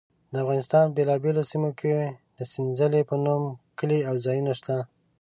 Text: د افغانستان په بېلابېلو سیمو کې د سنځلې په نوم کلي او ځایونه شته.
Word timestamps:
د 0.31 0.35
افغانستان 0.43 0.83
په 0.87 0.93
بېلابېلو 0.97 1.41
سیمو 1.51 1.69
کې 1.79 1.93
د 2.37 2.39
سنځلې 2.51 3.01
په 3.09 3.15
نوم 3.25 3.43
کلي 3.79 3.99
او 4.09 4.15
ځایونه 4.25 4.51
شته. 4.59 4.75